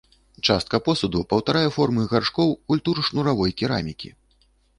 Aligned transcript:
Частка 0.51 0.77
посуду 0.87 1.21
паўтарае 1.33 1.63
формы 1.75 2.07
гаршкоў 2.15 2.49
культур 2.73 3.03
шнуравой 3.11 3.55
керамікі. 3.61 4.09